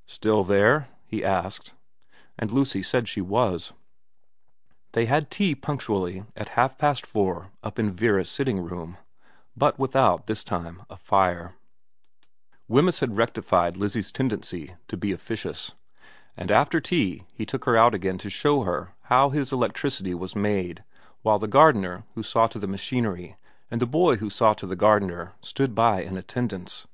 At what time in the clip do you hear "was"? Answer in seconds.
3.22-3.72, 20.14-20.36